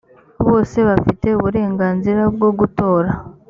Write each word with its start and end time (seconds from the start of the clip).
bose 0.47 0.77
bafite 0.89 1.27
uburenganzira 1.37 2.21
bwo 2.35 2.49
gutora. 2.59 3.09